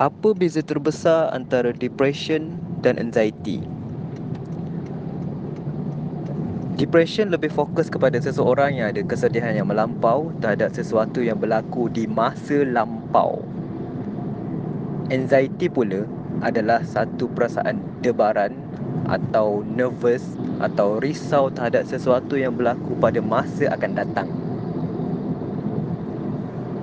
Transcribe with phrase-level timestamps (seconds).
[0.00, 3.60] Apa beza terbesar antara depression dan anxiety?
[6.80, 12.08] Depression lebih fokus kepada seseorang yang ada kesedihan yang melampau terhadap sesuatu yang berlaku di
[12.08, 13.44] masa lampau.
[15.12, 16.08] Anxiety pula
[16.40, 18.56] adalah satu perasaan debaran
[19.04, 20.24] atau nervous
[20.64, 24.28] atau risau terhadap sesuatu yang berlaku pada masa akan datang.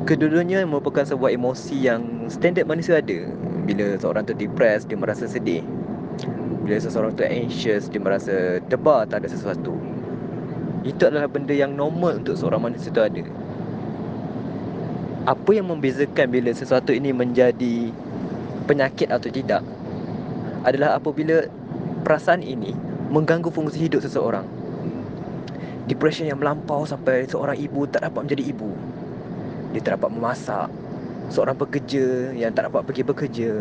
[0.05, 3.19] Kedua-duanya merupakan sebuah emosi yang standard manusia ada.
[3.67, 5.63] Bila seorang tu depressed, dia merasa sedih.
[6.63, 9.75] Bila seseorang tu anxious, dia merasa debar tak ada sesuatu.
[10.87, 13.23] Itu adalah benda yang normal untuk seorang manusia tu ada.
[15.27, 17.91] Apa yang membezakan bila sesuatu ini menjadi
[18.63, 19.59] penyakit atau tidak
[20.63, 21.43] adalah apabila
[22.07, 22.71] perasaan ini
[23.11, 24.47] mengganggu fungsi hidup seseorang.
[25.87, 28.71] Depression yang melampau sampai seorang ibu tak dapat menjadi ibu
[29.77, 30.67] dia tak dapat memasak
[31.27, 33.51] seorang pekerja yang tak dapat pergi bekerja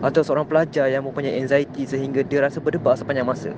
[0.00, 3.50] atau seorang pelajar yang mempunyai anxiety sehingga dia rasa berdebar sepanjang masa.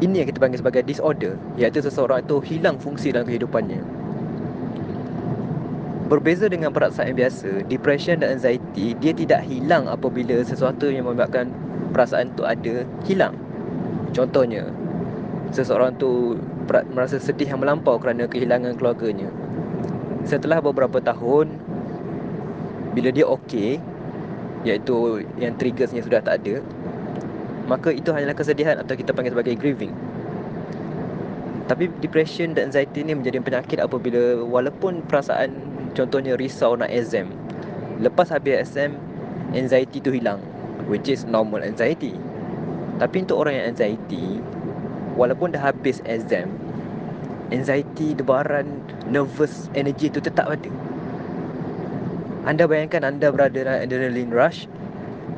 [0.00, 3.84] Ini yang kita panggil sebagai disorder iaitu seseorang itu hilang fungsi dalam kehidupannya.
[6.08, 11.52] Berbeza dengan perasaan yang biasa, depression dan anxiety dia tidak hilang apabila sesuatu yang menyebabkan
[11.94, 12.74] perasaan itu ada
[13.06, 13.36] hilang.
[14.10, 14.66] Contohnya,
[15.54, 16.34] seseorang tu
[16.66, 19.30] merasa sedih yang melampau kerana kehilangan keluarganya
[20.24, 21.56] setelah beberapa tahun
[22.92, 23.80] bila dia okey
[24.66, 26.60] iaitu yang triggersnya sudah tak ada
[27.70, 29.94] maka itu hanyalah kesedihan atau kita panggil sebagai grieving.
[31.70, 35.54] Tapi depression dan anxiety ni menjadi penyakit apabila walaupun perasaan
[35.94, 37.30] contohnya risau nak exam
[38.02, 38.98] lepas habis exam
[39.54, 40.42] anxiety tu hilang
[40.90, 42.18] which is normal anxiety.
[42.98, 44.42] Tapi untuk orang yang anxiety
[45.14, 46.50] walaupun dah habis exam
[47.50, 50.70] anxiety, debaran, nervous energy itu tetap ada.
[52.48, 54.64] Anda bayangkan anda berada dalam adrenaline rush,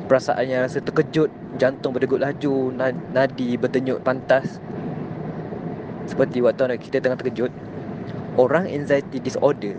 [0.07, 1.27] perasaan yang rasa terkejut,
[1.59, 2.71] jantung berdegup laju,
[3.11, 4.61] nadi berdenyut pantas.
[6.07, 7.51] Seperti waktu kita tengah terkejut,
[8.39, 9.75] orang anxiety disorder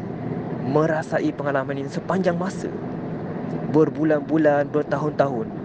[0.65, 2.69] merasai pengalaman ini sepanjang masa.
[3.73, 5.64] Berbulan-bulan, bertahun-tahun.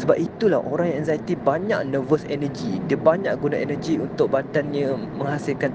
[0.00, 2.80] Sebab itulah orang yang anxiety banyak nervous energy.
[2.88, 5.68] Dia banyak guna energy untuk badannya menghasilkan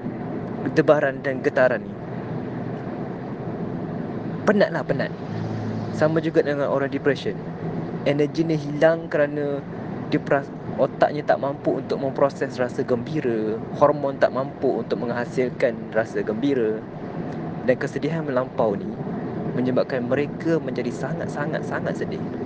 [0.74, 1.94] debaran dan getaran ni.
[4.42, 5.14] Penat lah penat.
[5.94, 7.38] Sama juga dengan orang depression.
[8.02, 9.62] Energy ni hilang kerana
[10.10, 13.54] dia peras- otaknya tak mampu untuk memproses rasa gembira.
[13.78, 16.82] Hormon tak mampu untuk menghasilkan rasa gembira.
[17.62, 18.90] Dan kesedihan melampau ni
[19.54, 22.45] menyebabkan mereka menjadi sangat-sangat-sangat sedih.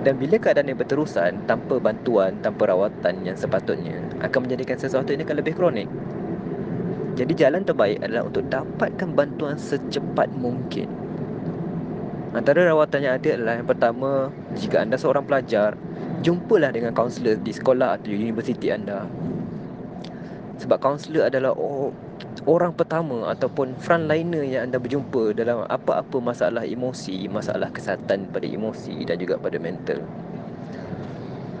[0.00, 5.28] Dan bila keadaan ini berterusan tanpa bantuan, tanpa rawatan yang sepatutnya akan menjadikan sesuatu ini
[5.28, 5.88] akan lebih kronik.
[7.20, 10.88] Jadi jalan terbaik adalah untuk dapatkan bantuan secepat mungkin.
[12.32, 14.10] Antara rawatan yang ada adalah yang pertama,
[14.56, 15.76] jika anda seorang pelajar,
[16.24, 19.04] jumpalah dengan kaunselor di sekolah atau universiti anda.
[20.64, 21.52] Sebab kaunselor adalah
[22.48, 29.04] orang pertama ataupun frontliner yang anda berjumpa dalam apa-apa masalah emosi, masalah kesihatan pada emosi
[29.04, 30.00] dan juga pada mental.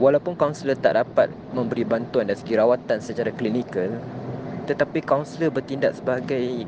[0.00, 3.92] Walaupun kaunselor tak dapat memberi bantuan dari segi rawatan secara klinikal,
[4.64, 6.64] tetapi kaunselor bertindak sebagai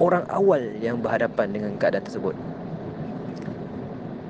[0.00, 2.32] orang awal yang berhadapan dengan keadaan tersebut.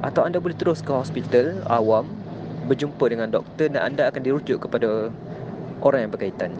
[0.03, 2.11] Atau anda boleh terus ke hospital awam,
[2.67, 5.15] berjumpa dengan doktor dan anda akan dirujuk kepada
[5.87, 6.51] orang yang berkaitan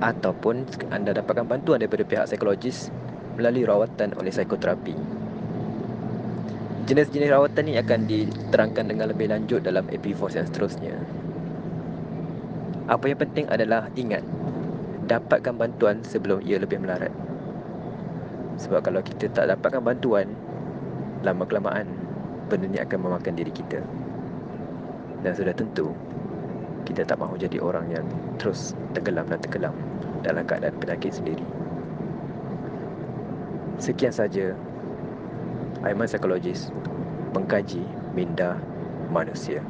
[0.00, 2.88] ataupun anda dapatkan bantuan daripada pihak psikologis
[3.36, 4.94] melalui rawatan oleh psikoterapi.
[6.84, 10.94] Jenis-jenis rawatan ini akan diterangkan dengan lebih lanjut dalam AP4 yang seterusnya.
[12.84, 14.20] Apa yang penting adalah ingat,
[15.08, 17.12] dapatkan bantuan sebelum ia lebih melarat.
[18.60, 20.28] Sebab kalau kita tak dapatkan bantuan,
[21.24, 21.88] lama-kelamaan
[22.52, 23.80] benda ini akan memakan diri kita.
[25.24, 25.96] Dan sudah tentu,
[26.84, 29.74] kita tak mahu jadi orang yang terus tenggelam dan tenggelam
[30.20, 31.44] dalam keadaan penyakit sendiri.
[33.80, 34.54] Sekian saja
[35.84, 36.72] Aiman Psikologis
[37.36, 37.82] mengkaji
[38.16, 38.56] minda
[39.10, 39.60] manusia.